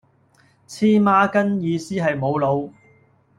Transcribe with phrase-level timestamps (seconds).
[0.67, 2.71] 黐孖根意思係無腦